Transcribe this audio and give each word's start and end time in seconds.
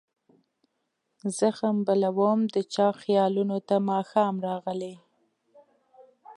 زخم 1.37 1.75
بلوم 1.87 2.39
د 2.53 2.55
چا 2.73 2.87
خیالونو 3.01 3.57
ته 3.67 3.75
ماښام 3.91 4.35
راغلي 4.47 4.95